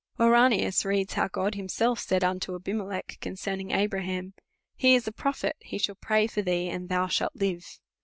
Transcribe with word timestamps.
Ouranius 0.19 0.83
reads 0.83 1.13
how 1.13 1.27
God 1.27 1.53
himself 1.53 1.99
said 1.99 2.23
unto 2.23 2.57
Abime 2.57 2.87
lech 2.87 3.19
concerning 3.21 3.69
Abraham, 3.69 4.33
He 4.75 4.95
is 4.95 5.07
a 5.07 5.11
prophet: 5.11 5.57
he 5.59 5.77
shall 5.77 5.93
Jtraij 5.93 6.31
for 6.31 6.41
thee 6.41 6.69
and 6.69 6.89
thou 6.89 7.05
shall 7.05 7.29
live. 7.35 7.79